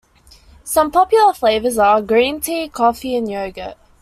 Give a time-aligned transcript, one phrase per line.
[0.63, 3.77] Some popular flavors are: green tea, coffee, and yogurt.